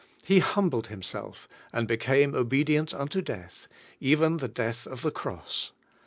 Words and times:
"He 0.23 0.39
humbled 0.39 0.87
Himself, 0.87 1.47
and 1.71 1.87
became 1.87 2.33
obedient 2.33 2.91
unto 2.91 3.21
death, 3.21 3.67
even 3.99 4.37
the 4.37 4.47
death 4.47 4.87
of 4.87 5.03
the 5.03 5.11
cross." 5.11 5.73